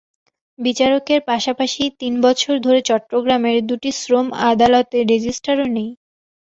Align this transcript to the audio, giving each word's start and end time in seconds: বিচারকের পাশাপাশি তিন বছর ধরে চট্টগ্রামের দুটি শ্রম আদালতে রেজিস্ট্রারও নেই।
বিচারকের 0.59 1.19
পাশাপাশি 1.29 1.83
তিন 1.99 2.13
বছর 2.25 2.53
ধরে 2.65 2.79
চট্টগ্রামের 2.89 3.57
দুটি 3.69 3.89
শ্রম 3.99 4.27
আদালতে 4.49 4.97
রেজিস্ট্রারও 5.11 5.67
নেই। 5.75 5.89